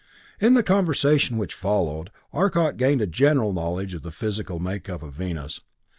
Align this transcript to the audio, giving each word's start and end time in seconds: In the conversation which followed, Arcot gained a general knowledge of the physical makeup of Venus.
In 0.39 0.55
the 0.55 0.63
conversation 0.63 1.37
which 1.37 1.53
followed, 1.53 2.09
Arcot 2.33 2.75
gained 2.75 3.01
a 3.01 3.05
general 3.05 3.53
knowledge 3.53 3.93
of 3.93 4.01
the 4.01 4.09
physical 4.09 4.57
makeup 4.57 5.03
of 5.03 5.13
Venus. 5.13 5.61